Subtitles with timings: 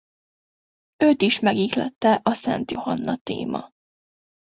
[1.03, 3.71] Őt is megihlette a Szent Johanna-téma.